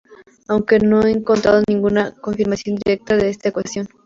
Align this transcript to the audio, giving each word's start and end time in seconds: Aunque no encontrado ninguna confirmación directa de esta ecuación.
Aunque 0.47 0.79
no 0.79 1.03
encontrado 1.05 1.61
ninguna 1.69 2.11
confirmación 2.11 2.75
directa 2.75 3.15
de 3.17 3.29
esta 3.29 3.49
ecuación. 3.49 3.87